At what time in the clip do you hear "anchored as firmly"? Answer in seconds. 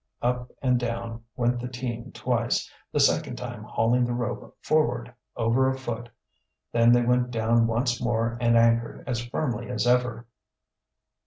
8.57-9.69